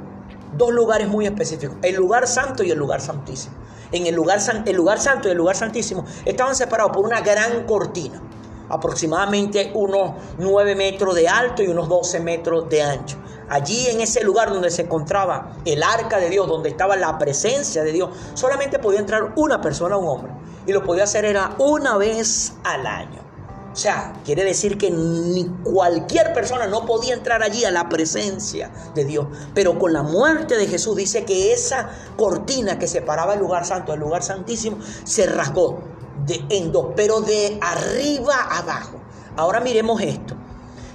dos 0.56 0.70
lugares 0.70 1.08
muy 1.08 1.24
específicos, 1.24 1.76
el 1.82 1.96
lugar 1.96 2.26
santo 2.26 2.62
y 2.62 2.70
el 2.70 2.78
lugar 2.78 3.00
santísimo 3.00 3.61
en 3.92 4.06
el 4.06 4.14
lugar, 4.14 4.40
el 4.66 4.76
lugar 4.76 4.98
santo 4.98 5.28
y 5.28 5.32
el 5.32 5.36
lugar 5.36 5.56
santísimo 5.56 6.04
estaban 6.24 6.54
separados 6.56 6.92
por 6.92 7.04
una 7.04 7.20
gran 7.20 7.64
cortina, 7.66 8.20
aproximadamente 8.68 9.70
unos 9.74 10.12
9 10.38 10.74
metros 10.74 11.14
de 11.14 11.28
alto 11.28 11.62
y 11.62 11.68
unos 11.68 11.88
12 11.88 12.20
metros 12.20 12.68
de 12.68 12.82
ancho. 12.82 13.18
Allí 13.48 13.88
en 13.88 14.00
ese 14.00 14.24
lugar 14.24 14.50
donde 14.50 14.70
se 14.70 14.82
encontraba 14.82 15.56
el 15.64 15.82
arca 15.82 16.18
de 16.18 16.30
Dios, 16.30 16.48
donde 16.48 16.70
estaba 16.70 16.96
la 16.96 17.18
presencia 17.18 17.84
de 17.84 17.92
Dios, 17.92 18.10
solamente 18.34 18.78
podía 18.78 19.00
entrar 19.00 19.34
una 19.36 19.60
persona, 19.60 19.96
un 19.98 20.08
hombre. 20.08 20.32
Y 20.66 20.72
lo 20.72 20.82
podía 20.82 21.04
hacer 21.04 21.26
era 21.26 21.54
una 21.58 21.98
vez 21.98 22.54
al 22.64 22.86
año. 22.86 23.21
O 23.72 23.76
sea, 23.76 24.12
quiere 24.24 24.44
decir 24.44 24.76
que 24.76 24.90
ni 24.90 25.46
cualquier 25.64 26.34
persona 26.34 26.66
no 26.66 26.84
podía 26.84 27.14
entrar 27.14 27.42
allí 27.42 27.64
a 27.64 27.70
la 27.70 27.88
presencia 27.88 28.70
de 28.94 29.04
Dios. 29.06 29.26
Pero 29.54 29.78
con 29.78 29.94
la 29.94 30.02
muerte 30.02 30.58
de 30.58 30.66
Jesús 30.66 30.94
dice 30.96 31.24
que 31.24 31.54
esa 31.54 31.90
cortina 32.18 32.78
que 32.78 32.86
separaba 32.86 33.32
el 33.34 33.40
lugar 33.40 33.64
santo 33.64 33.92
del 33.92 34.00
lugar 34.00 34.22
santísimo 34.22 34.76
se 35.04 35.26
rasgó 35.26 35.80
de, 36.26 36.44
en 36.50 36.70
dos, 36.70 36.88
pero 36.96 37.22
de 37.22 37.58
arriba 37.62 38.34
abajo. 38.50 39.00
Ahora 39.36 39.60
miremos 39.60 40.02
esto. 40.02 40.36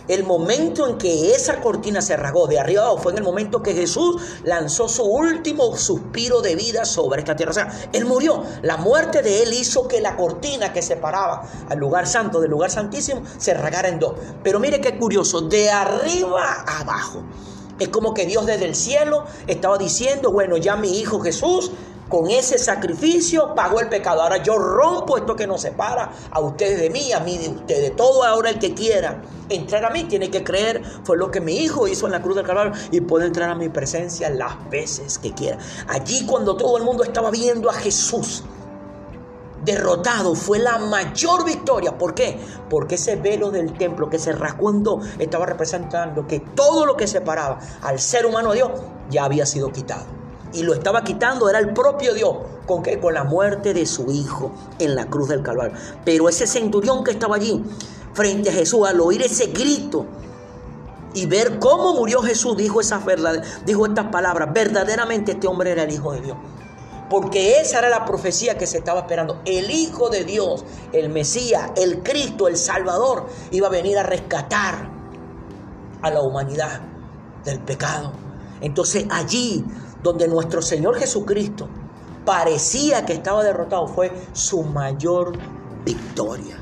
El 0.08 0.24
momento 0.24 0.88
en 0.88 0.98
que 0.98 1.32
esa 1.32 1.62
cortina 1.62 2.02
se 2.02 2.16
rasgó 2.16 2.48
de 2.48 2.60
arriba 2.60 2.84
abajo 2.84 3.00
fue 3.00 3.12
en 3.12 3.20
el 3.20 3.24
momento 3.24 3.62
que 3.62 3.74
Jesús 3.74 4.22
lanzó 4.44 4.88
su 4.88 5.04
último 5.04 5.76
suspiro 5.76 6.42
de 6.42 6.56
vida 6.56 6.86
sobre 6.86 7.20
esta 7.20 7.36
tierra. 7.36 7.52
O 7.52 7.54
sea, 7.54 7.90
Él 7.94 8.06
murió. 8.06 8.44
La 8.62 8.78
muerte 8.78 9.22
de 9.22 9.44
Él 9.44 9.54
hizo 9.54 9.88
que 9.88 10.02
la 10.02 10.16
cortina 10.16 10.72
que 10.72 10.82
separaba 10.82 11.44
al 11.70 11.78
lugar 11.78 12.08
santo 12.08 12.40
del 12.40 12.52
lugar 12.52 12.72
santísimo 12.72 13.22
se 13.38 13.54
rasgara 13.54 13.90
en 13.90 14.00
dos. 14.00 14.14
Pero 14.44 14.60
mire 14.60 14.80
qué 14.80 14.98
curioso, 14.98 15.42
de 15.42 15.70
arriba 15.70 16.64
abajo. 16.66 17.24
Es 17.80 17.90
como 17.90 18.14
que 18.14 18.26
Dios 18.26 18.46
desde 18.46 18.66
el 18.66 18.76
cielo 18.76 19.26
estaba 19.46 19.78
diciendo, 19.78 20.32
bueno, 20.32 20.58
ya 20.58 20.76
mi 20.76 21.00
hijo 21.00 21.20
Jesús 21.20 21.72
con 22.10 22.30
ese 22.30 22.58
sacrificio 22.58 23.54
pagó 23.56 23.80
el 23.80 23.90
pecado. 23.90 24.22
Ahora 24.22 24.38
yo 24.42 24.58
rompo 24.58 25.18
esto 25.18 25.36
que 25.36 25.48
nos 25.48 25.62
separa 25.62 26.12
a 26.32 26.40
ustedes 26.40 26.80
de 26.80 26.90
mí, 26.90 27.12
a 27.12 27.20
mí 27.20 27.38
de 27.38 27.50
ustedes. 27.50 27.96
Todo 27.96 28.24
ahora 28.24 28.50
el 28.50 28.60
que 28.60 28.74
quiera 28.74 29.22
entrar 29.50 29.86
a 29.86 29.90
mí 29.90 30.06
tiene 30.06 30.30
que 30.30 30.44
creer. 30.44 30.84
Fue 31.04 31.18
lo 31.18 31.32
que 31.32 31.42
mi 31.42 31.58
hijo 31.58 31.88
hizo 31.88 32.06
en 32.06 32.14
la 32.14 32.22
cruz 32.22 32.36
del 32.36 32.46
Calvario 32.46 32.74
y 32.92 33.02
puede 33.02 33.28
entrar 33.28 33.50
a 33.50 33.56
mi 33.56 33.70
presencia 33.70 34.30
las 34.30 34.70
veces 34.70 35.18
que 35.18 35.34
quiera. 35.34 35.58
Allí 35.88 36.26
cuando 36.26 36.56
todo 36.56 36.78
el 36.78 36.84
mundo 36.84 37.04
estaba 37.04 37.32
viendo 37.32 37.70
a 37.70 37.74
Jesús 37.74 38.44
derrotado 39.66 40.34
fue 40.34 40.60
la 40.60 40.78
mayor 40.78 41.44
victoria. 41.44 41.98
¿Por 41.98 42.14
qué? 42.14 42.40
Porque 42.70 42.96
ese 42.96 43.18
velo 43.18 43.52
del 43.52 43.74
templo 43.74 44.10
que 44.10 44.18
se 44.18 44.32
rasgó 44.32 44.68
estaba 45.20 45.46
representando 45.46 46.26
que 46.26 46.40
todo 46.40 46.86
lo 46.86 46.98
que 46.98 47.08
separaba 47.08 47.60
al 47.82 48.00
ser 48.00 48.26
humano 48.26 48.52
de 48.52 48.56
Dios 48.56 48.72
ya 49.10 49.26
había 49.26 49.46
sido 49.46 49.72
quitado 49.72 50.17
y 50.54 50.63
lo 50.63 50.74
estaba 50.74 51.04
quitando 51.04 51.50
era 51.50 51.60
el 51.60 51.74
propio 51.74 52.13
Dios. 52.13 52.36
¿Con 52.66 52.84
qué? 52.84 53.00
Con 53.00 53.13
la 53.13 53.24
muerte 53.24 53.74
de 53.74 53.86
su 53.86 54.12
hijo 54.12 54.51
en 54.80 54.96
la 54.96 55.06
cruz 55.06 55.30
del 55.30 55.44
Calvario. 55.44 55.77
Pero 56.04 56.30
ese 56.30 56.48
centurión 56.48 57.04
que 57.04 57.12
estaba 57.12 57.36
allí, 57.36 57.63
frente 58.13 58.50
a 58.50 58.54
Jesús, 58.54 58.88
al 58.88 59.00
oír 59.00 59.22
ese 59.22 59.48
grito 59.48 60.06
y 61.13 61.25
ver 61.25 61.60
cómo 61.60 61.94
murió 61.94 62.22
Jesús, 62.22 62.58
dijo, 62.58 62.82
esas 62.82 63.04
dijo 63.66 63.86
estas 63.86 64.08
palabras. 64.12 64.50
Verdaderamente 64.54 65.34
este 65.34 65.48
hombre 65.48 65.72
era 65.72 65.84
el 65.84 65.92
Hijo 65.92 66.12
de 66.12 66.22
Dios. 66.22 66.38
Porque 67.10 67.62
esa 67.62 67.80
era 67.80 67.89
la 67.89 68.04
profecía 68.04 68.58
que 68.58 68.68
se 68.68 68.80
estaba 68.80 69.01
esperando. 69.01 69.42
El 69.46 69.72
Hijo 69.72 70.10
de 70.10 70.25
Dios, 70.25 70.66
el 70.92 71.10
Mesías, 71.10 71.72
el 71.77 72.04
Cristo, 72.04 72.48
el 72.48 72.58
Salvador, 72.58 73.27
iba 73.51 73.68
a 73.68 73.72
venir 73.72 73.98
a 73.98 74.04
rescatar 74.04 74.89
a 76.01 76.10
la 76.10 76.22
humanidad 76.22 76.82
del 77.46 77.60
pecado. 77.62 78.12
Entonces 78.62 79.06
allí 79.10 79.63
donde 80.04 80.27
nuestro 80.27 80.62
Señor 80.62 80.98
Jesucristo 80.98 81.68
parecía 82.25 83.06
que 83.06 83.13
estaba 83.13 83.44
derrotado, 83.44 83.88
fue 83.88 84.12
su 84.34 84.63
mayor 84.63 85.32
victoria. 85.86 86.58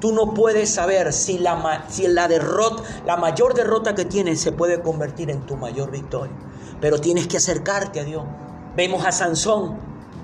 Tú 0.00 0.12
no 0.12 0.34
puedes 0.34 0.74
saber 0.74 1.12
si 1.12 1.38
la, 1.38 1.54
derrota, 2.26 2.82
la 3.06 3.16
mayor 3.16 3.54
derrota 3.54 3.94
que 3.94 4.06
tienes 4.06 4.40
se 4.40 4.50
puede 4.50 4.80
convertir 4.80 5.30
en 5.30 5.46
tu 5.46 5.56
mayor 5.56 5.90
victoria. 5.90 6.34
Pero 6.80 7.00
tienes 7.00 7.28
que 7.28 7.36
acercarte 7.36 8.00
a 8.00 8.04
Dios. 8.04 8.24
Vemos 8.74 9.04
a 9.04 9.12
Sansón, 9.12 9.76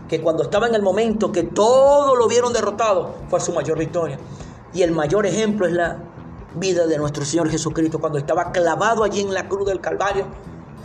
que 0.09 0.21
cuando 0.21 0.43
estaba 0.43 0.67
en 0.67 0.75
el 0.75 0.83
momento 0.83 1.31
que 1.31 1.43
todos 1.43 2.17
lo 2.19 2.27
vieron 2.27 2.53
derrotado, 2.53 3.15
fue 3.29 3.39
su 3.39 3.53
mayor 3.53 3.79
victoria. 3.79 4.19
Y 4.73 4.83
el 4.83 4.93
mayor 4.93 5.27
ejemplo 5.27 5.67
es 5.67 5.73
la 5.73 5.99
vida 6.55 6.87
de 6.87 6.97
nuestro 6.97 7.25
Señor 7.25 7.51
Jesucristo, 7.51 8.01
cuando 8.01 8.19
estaba 8.19 8.51
clavado 8.51 9.05
allí 9.05 9.21
en 9.21 9.35
la 9.35 9.49
cruz 9.49 9.67
del 9.67 9.81
Calvario 9.81 10.27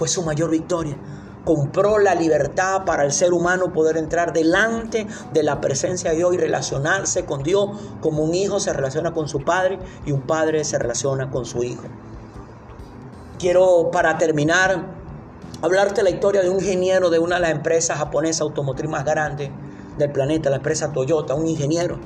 fue 0.01 0.07
su 0.07 0.23
mayor 0.23 0.49
victoria. 0.49 0.97
Compró 1.45 1.99
la 1.99 2.15
libertad 2.15 2.85
para 2.85 3.03
el 3.03 3.11
ser 3.11 3.33
humano 3.33 3.71
poder 3.71 3.97
entrar 3.97 4.33
delante 4.33 5.05
de 5.31 5.43
la 5.43 5.61
presencia 5.61 6.09
de 6.09 6.17
Dios 6.17 6.33
y 6.33 6.37
relacionarse 6.37 7.23
con 7.23 7.43
Dios 7.43 7.69
como 8.01 8.23
un 8.23 8.33
hijo 8.33 8.59
se 8.59 8.73
relaciona 8.73 9.13
con 9.13 9.27
su 9.27 9.41
padre 9.45 9.77
y 10.03 10.11
un 10.11 10.21
padre 10.21 10.63
se 10.63 10.79
relaciona 10.79 11.29
con 11.29 11.45
su 11.45 11.63
hijo. 11.63 11.83
Quiero 13.37 13.91
para 13.91 14.17
terminar 14.17 14.87
hablarte 15.61 16.01
la 16.01 16.09
historia 16.09 16.41
de 16.41 16.49
un 16.49 16.55
ingeniero 16.55 17.11
de 17.11 17.19
una 17.19 17.35
de 17.35 17.41
las 17.41 17.51
empresas 17.51 17.99
japonesas 17.99 18.41
automotriz 18.41 18.89
más 18.89 19.05
grandes 19.05 19.51
del 19.99 20.11
planeta, 20.11 20.49
la 20.49 20.55
empresa 20.55 20.91
Toyota, 20.91 21.35
un 21.35 21.47
ingeniero, 21.47 21.99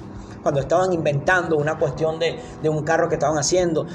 cuando 0.43 0.59
estaban 0.59 0.91
inventando 0.91 1.55
una 1.55 1.79
cuestión 1.79 2.19
de, 2.19 2.41
de 2.61 2.67
un 2.67 2.83
carro 2.83 3.07
que 3.07 3.15
estaban 3.15 3.37
haciendo, 3.37 3.87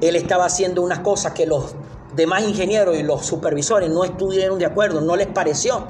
él 0.00 0.14
estaba 0.14 0.44
haciendo 0.44 0.82
unas 0.82 1.00
cosas 1.00 1.32
que 1.32 1.46
los 1.46 1.74
demás 2.14 2.42
ingenieros 2.42 2.96
y 2.96 3.02
los 3.02 3.24
supervisores 3.24 3.90
no 3.90 4.04
estuvieron 4.04 4.58
de 4.58 4.66
acuerdo, 4.66 5.00
no 5.00 5.16
les 5.16 5.26
pareció. 5.26 5.86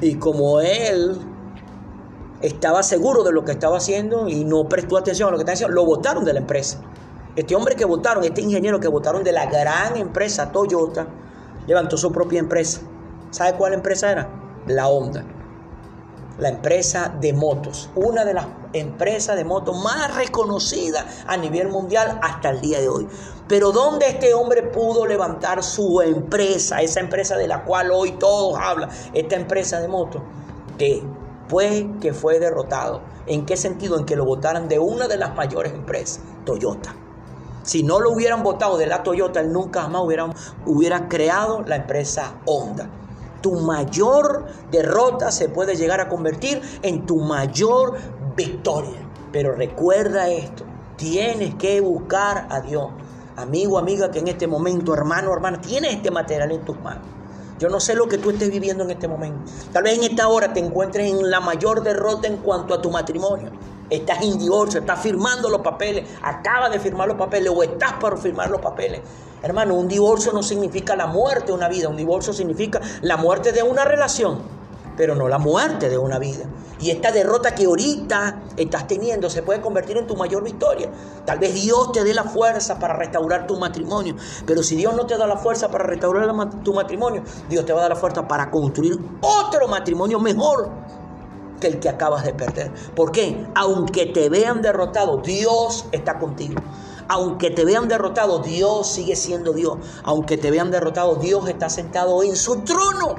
Y 0.00 0.16
como 0.16 0.60
él 0.60 1.18
estaba 2.42 2.82
seguro 2.82 3.22
de 3.22 3.32
lo 3.32 3.44
que 3.44 3.52
estaba 3.52 3.78
haciendo 3.78 4.28
y 4.28 4.44
no 4.44 4.68
prestó 4.68 4.96
atención 4.96 5.28
a 5.28 5.32
lo 5.32 5.38
que 5.38 5.42
estaba 5.42 5.54
haciendo, 5.54 5.74
lo 5.74 5.84
votaron 5.84 6.24
de 6.24 6.32
la 6.32 6.40
empresa. 6.40 6.80
Este 7.34 7.54
hombre 7.54 7.76
que 7.76 7.84
votaron, 7.84 8.24
este 8.24 8.40
ingeniero 8.40 8.80
que 8.80 8.88
votaron 8.88 9.22
de 9.22 9.32
la 9.32 9.46
gran 9.46 9.96
empresa 9.96 10.52
Toyota, 10.52 11.06
levantó 11.66 11.96
su 11.96 12.12
propia 12.12 12.38
empresa. 12.38 12.80
¿Sabe 13.30 13.56
cuál 13.56 13.74
empresa 13.74 14.10
era? 14.10 14.28
La 14.66 14.88
Honda 14.88 15.35
la 16.38 16.50
empresa 16.50 17.14
de 17.20 17.32
motos, 17.32 17.90
una 17.94 18.24
de 18.24 18.34
las 18.34 18.46
empresas 18.72 19.36
de 19.36 19.44
motos 19.44 19.76
más 19.82 20.14
reconocidas 20.16 21.24
a 21.26 21.36
nivel 21.36 21.68
mundial 21.68 22.18
hasta 22.22 22.50
el 22.50 22.60
día 22.60 22.80
de 22.80 22.88
hoy. 22.88 23.08
Pero 23.48 23.72
¿dónde 23.72 24.06
este 24.06 24.34
hombre 24.34 24.62
pudo 24.62 25.06
levantar 25.06 25.62
su 25.62 26.00
empresa, 26.02 26.82
esa 26.82 27.00
empresa 27.00 27.36
de 27.36 27.48
la 27.48 27.64
cual 27.64 27.90
hoy 27.90 28.12
todos 28.12 28.58
hablan, 28.58 28.90
esta 29.14 29.36
empresa 29.36 29.80
de 29.80 29.88
motos? 29.88 30.22
Que 30.76 31.02
fue 31.48 31.88
que 32.00 32.12
fue 32.12 32.38
derrotado. 32.38 33.00
¿En 33.26 33.46
qué 33.46 33.56
sentido? 33.56 33.98
En 33.98 34.04
que 34.04 34.16
lo 34.16 34.24
votaran 34.24 34.68
de 34.68 34.78
una 34.78 35.08
de 35.08 35.16
las 35.16 35.34
mayores 35.34 35.72
empresas, 35.72 36.20
Toyota. 36.44 36.94
Si 37.62 37.82
no 37.82 37.98
lo 37.98 38.12
hubieran 38.12 38.42
votado 38.42 38.76
de 38.76 38.86
la 38.86 39.02
Toyota, 39.02 39.40
él 39.40 39.52
nunca 39.52 39.82
jamás 39.82 40.02
hubiera, 40.02 40.28
hubiera 40.66 41.08
creado 41.08 41.62
la 41.62 41.76
empresa 41.76 42.34
Honda 42.44 42.88
tu 43.46 43.52
mayor 43.52 44.46
derrota 44.72 45.30
se 45.30 45.48
puede 45.48 45.76
llegar 45.76 46.00
a 46.00 46.08
convertir 46.08 46.60
en 46.82 47.06
tu 47.06 47.20
mayor 47.20 47.94
victoria. 48.36 49.08
Pero 49.30 49.54
recuerda 49.54 50.28
esto, 50.28 50.64
tienes 50.96 51.54
que 51.54 51.80
buscar 51.80 52.48
a 52.50 52.60
Dios. 52.60 52.88
Amigo, 53.36 53.78
amiga, 53.78 54.10
que 54.10 54.18
en 54.18 54.26
este 54.26 54.48
momento, 54.48 54.92
hermano, 54.94 55.32
hermana, 55.32 55.60
tienes 55.60 55.94
este 55.94 56.10
material 56.10 56.50
en 56.50 56.64
tus 56.64 56.76
manos. 56.80 57.06
Yo 57.60 57.68
no 57.68 57.78
sé 57.78 57.94
lo 57.94 58.08
que 58.08 58.18
tú 58.18 58.30
estés 58.30 58.50
viviendo 58.50 58.82
en 58.82 58.90
este 58.90 59.06
momento. 59.06 59.48
Tal 59.72 59.84
vez 59.84 59.96
en 59.96 60.02
esta 60.02 60.26
hora 60.26 60.52
te 60.52 60.58
encuentres 60.58 61.08
en 61.08 61.30
la 61.30 61.38
mayor 61.38 61.84
derrota 61.84 62.26
en 62.26 62.38
cuanto 62.38 62.74
a 62.74 62.82
tu 62.82 62.90
matrimonio. 62.90 63.52
Estás 63.88 64.22
en 64.22 64.36
divorcio, 64.38 64.80
estás 64.80 65.00
firmando 65.00 65.48
los 65.48 65.60
papeles, 65.60 66.08
acabas 66.22 66.72
de 66.72 66.80
firmar 66.80 67.06
los 67.06 67.16
papeles 67.16 67.52
o 67.54 67.62
estás 67.62 67.92
por 67.94 68.18
firmar 68.18 68.50
los 68.50 68.60
papeles. 68.60 69.00
Hermano, 69.42 69.74
un 69.74 69.86
divorcio 69.86 70.32
no 70.32 70.42
significa 70.42 70.96
la 70.96 71.06
muerte 71.06 71.46
de 71.46 71.52
una 71.52 71.68
vida, 71.68 71.88
un 71.88 71.96
divorcio 71.96 72.32
significa 72.32 72.80
la 73.02 73.16
muerte 73.16 73.52
de 73.52 73.62
una 73.62 73.84
relación, 73.84 74.40
pero 74.96 75.14
no 75.14 75.28
la 75.28 75.38
muerte 75.38 75.88
de 75.88 75.98
una 75.98 76.18
vida. 76.18 76.46
Y 76.80 76.90
esta 76.90 77.12
derrota 77.12 77.54
que 77.54 77.66
ahorita 77.66 78.42
estás 78.56 78.88
teniendo 78.88 79.30
se 79.30 79.42
puede 79.42 79.60
convertir 79.60 79.96
en 79.96 80.06
tu 80.06 80.16
mayor 80.16 80.42
victoria. 80.42 80.90
Tal 81.24 81.38
vez 81.38 81.54
Dios 81.54 81.92
te 81.92 82.02
dé 82.02 82.12
la 82.12 82.24
fuerza 82.24 82.78
para 82.80 82.94
restaurar 82.94 83.46
tu 83.46 83.56
matrimonio, 83.56 84.16
pero 84.46 84.64
si 84.64 84.74
Dios 84.74 84.94
no 84.94 85.06
te 85.06 85.16
da 85.16 85.28
la 85.28 85.36
fuerza 85.36 85.70
para 85.70 85.84
restaurar 85.84 86.26
tu 86.64 86.74
matrimonio, 86.74 87.22
Dios 87.48 87.64
te 87.64 87.72
va 87.72 87.78
a 87.78 87.82
dar 87.82 87.90
la 87.90 87.96
fuerza 87.96 88.26
para 88.26 88.50
construir 88.50 88.98
otro 89.20 89.68
matrimonio 89.68 90.18
mejor 90.18 90.70
que 91.66 91.74
el 91.74 91.80
que 91.80 91.88
acabas 91.88 92.24
de 92.24 92.34
perder. 92.34 92.72
¿Por 92.94 93.12
qué? 93.12 93.46
Aunque 93.54 94.06
te 94.06 94.28
vean 94.28 94.62
derrotado, 94.62 95.18
Dios 95.18 95.86
está 95.92 96.18
contigo. 96.18 96.60
Aunque 97.08 97.50
te 97.50 97.64
vean 97.64 97.88
derrotado, 97.88 98.40
Dios 98.40 98.88
sigue 98.88 99.16
siendo 99.16 99.52
Dios. 99.52 99.78
Aunque 100.04 100.36
te 100.36 100.50
vean 100.50 100.70
derrotado, 100.70 101.16
Dios 101.16 101.48
está 101.48 101.68
sentado 101.68 102.22
en 102.22 102.36
su 102.36 102.60
trono. 102.62 103.16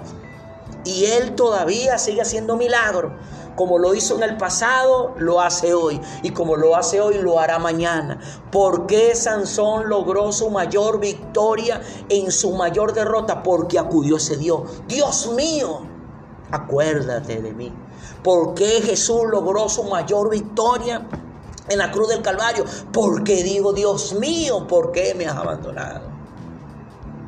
Y 0.84 1.06
Él 1.06 1.36
todavía 1.36 1.98
sigue 1.98 2.22
haciendo 2.22 2.56
milagros. 2.56 3.14
Como 3.56 3.80
lo 3.80 3.96
hizo 3.96 4.16
en 4.16 4.24
el 4.24 4.38
pasado, 4.38 5.16
lo 5.18 5.42
hace 5.42 5.74
hoy. 5.74 6.00
Y 6.22 6.30
como 6.30 6.56
lo 6.56 6.76
hace 6.76 7.02
hoy, 7.02 7.18
lo 7.18 7.40
hará 7.40 7.60
mañana. 7.60 8.20
¿Por 8.52 8.86
qué 8.86 9.16
Sansón 9.16 9.90
logró 9.90 10.32
su 10.32 10.50
mayor 10.50 11.00
victoria 11.00 11.82
en 12.10 12.32
su 12.32 12.54
mayor 12.54 12.94
derrota? 12.94 13.42
Porque 13.42 13.80
acudió 13.80 14.18
ese 14.18 14.38
Dios. 14.38 14.62
Dios 14.88 15.32
mío, 15.34 15.82
acuérdate 16.52 17.42
de 17.42 17.54
mí. 17.54 17.74
¿Por 18.24 18.54
qué 18.54 18.82
Jesús 18.82 19.24
logró 19.32 19.70
su 19.70 19.84
mayor 19.84 20.30
victoria? 20.30 21.08
en 21.70 21.78
la 21.78 21.92
cruz 21.92 22.10
del 22.10 22.22
Calvario, 22.22 22.66
porque 22.92 23.44
digo, 23.44 23.74
Dios 23.74 24.14
mío, 24.14 24.68
¿por 24.68 24.92
qué 24.92 25.14
me 25.16 25.26
has 25.26 25.36
abandonado? 25.36 26.18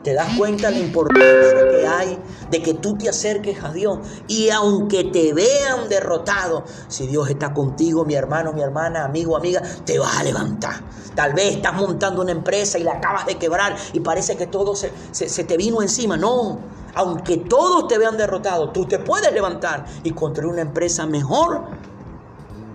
¿Te 0.03 0.13
das 0.13 0.37
cuenta 0.37 0.71
la 0.71 0.79
importancia 0.79 1.69
que 1.69 1.85
hay 1.85 2.17
de 2.49 2.63
que 2.63 2.73
tú 2.75 2.97
te 2.97 3.09
acerques 3.09 3.61
a 3.61 3.73
Dios? 3.73 3.99
Y 4.27 4.49
aunque 4.49 5.03
te 5.03 5.33
vean 5.33 5.89
derrotado, 5.89 6.63
si 6.87 7.05
Dios 7.05 7.29
está 7.29 7.53
contigo, 7.53 8.05
mi 8.05 8.15
hermano, 8.15 8.53
mi 8.53 8.61
hermana, 8.61 9.03
amigo, 9.03 9.35
amiga, 9.35 9.61
te 9.83 9.99
vas 9.99 10.17
a 10.17 10.23
levantar. 10.23 10.75
Tal 11.15 11.33
vez 11.33 11.57
estás 11.57 11.73
montando 11.73 12.21
una 12.21 12.31
empresa 12.31 12.79
y 12.79 12.83
la 12.83 12.93
acabas 12.93 13.25
de 13.25 13.35
quebrar 13.35 13.75
y 13.91 13.99
parece 13.99 14.37
que 14.37 14.47
todo 14.47 14.73
se, 14.73 14.91
se 15.11 15.43
te 15.43 15.57
vino 15.57 15.81
encima. 15.81 16.15
No, 16.15 16.59
aunque 16.95 17.37
todos 17.37 17.87
te 17.87 17.97
vean 17.97 18.17
derrotado, 18.17 18.69
tú 18.71 18.85
te 18.85 18.99
puedes 18.99 19.31
levantar 19.33 19.85
y 20.03 20.11
construir 20.11 20.51
una 20.51 20.61
empresa 20.61 21.05
mejor 21.05 21.65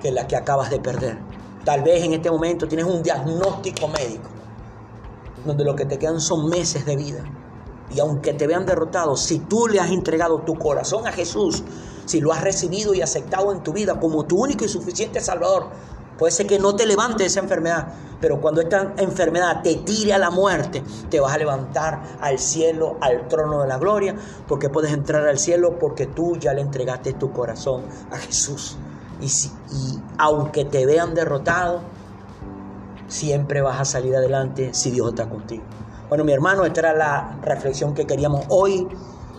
que 0.01 0.11
la 0.11 0.27
que 0.27 0.37
acabas 0.37 0.71
de 0.71 0.81
perder. 0.81 1.19
Tal 1.65 1.83
vez 1.83 2.05
en 2.05 2.13
este 2.13 2.31
momento 2.31 2.69
tienes 2.69 2.87
un 2.87 3.03
diagnóstico 3.03 3.89
médico 3.89 4.31
donde 5.45 5.65
lo 5.65 5.77
que 5.77 5.85
te 5.85 5.99
quedan 5.99 6.21
son 6.21 6.49
meses 6.49 6.87
de 6.87 6.97
vida. 6.97 7.25
Y 7.95 8.01
aunque 8.01 8.33
te 8.33 8.47
vean 8.47 8.67
derrotado, 8.67 9.17
si 9.17 9.41
tú 9.41 9.69
le 9.69 9.79
has 9.79 9.91
entregado 9.91 10.41
tu 10.41 10.55
corazón 10.55 11.07
a 11.07 11.13
Jesús, 11.13 11.63
si 12.07 12.21
lo 12.21 12.33
has 12.33 12.43
recibido 12.43 12.95
y 12.95 13.03
aceptado 13.03 13.53
en 13.53 13.63
tu 13.63 13.73
vida 13.73 14.01
como 14.01 14.25
tu 14.25 14.43
único 14.43 14.65
y 14.65 14.69
suficiente 14.69 15.21
Salvador, 15.21 15.69
puede 16.19 16.33
ser 16.33 16.47
que 16.47 16.59
no 16.59 16.75
te 16.75 16.87
levante 16.87 17.25
esa 17.25 17.41
enfermedad, 17.41 17.89
pero 18.21 18.41
cuando 18.41 18.61
esta 18.61 18.95
enfermedad 18.99 19.63
te 19.63 19.77
tire 19.77 20.13
a 20.13 20.19
la 20.19 20.31
muerte, 20.31 20.83
te 21.11 21.21
vas 21.21 21.35
a 21.35 21.39
levantar 21.39 22.03
al 22.21 22.39
cielo, 22.39 22.97
al 23.01 23.29
trono 23.29 23.63
de 23.63 23.69
la 23.69 23.79
gloria, 23.79 24.15
porque 24.49 24.69
puedes 24.69 24.93
entrar 24.93 25.27
al 25.27 25.39
cielo 25.39 25.79
porque 25.79 26.07
tú 26.07 26.37
ya 26.37 26.55
le 26.55 26.61
entregaste 26.61 27.13
tu 27.15 27.33
corazón 27.33 27.83
a 28.11 28.17
Jesús. 28.17 28.77
Y, 29.21 29.27
y 29.27 30.03
aunque 30.19 30.65
te 30.65 30.87
vean 30.87 31.15
derrotado, 31.15 31.83
siempre 33.09 33.61
vas 33.61 33.81
a 33.81 33.85
salir 33.85 34.17
adelante 34.17 34.73
si 34.73 34.91
Dios 34.91 35.11
está 35.11 35.29
contigo. 35.29 35.65
Bueno, 36.09 36.25
mi 36.25 36.33
hermano, 36.33 36.65
esta 36.65 36.81
era 36.81 36.95
la 36.95 37.39
reflexión 37.43 37.95
que 37.95 38.07
queríamos 38.07 38.45
hoy 38.49 38.87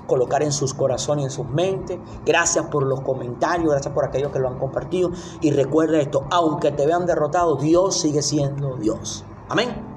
colocar 0.06 0.44
en 0.44 0.52
sus 0.52 0.74
corazones 0.74 1.24
y 1.24 1.26
en 1.26 1.32
sus 1.32 1.48
mentes. 1.48 2.00
Gracias 2.26 2.66
por 2.68 2.86
los 2.86 3.02
comentarios, 3.02 3.72
gracias 3.72 3.94
por 3.94 4.06
aquellos 4.06 4.32
que 4.32 4.40
lo 4.40 4.50
han 4.50 4.58
compartido. 4.58 5.12
Y 5.42 5.52
recuerda 5.52 6.00
esto, 6.00 6.26
aunque 6.32 6.72
te 6.72 6.86
vean 6.86 7.06
derrotado, 7.06 7.56
Dios 7.56 8.00
sigue 8.00 8.22
siendo 8.22 8.76
Dios. 8.78 9.26
Amén. 9.50 9.95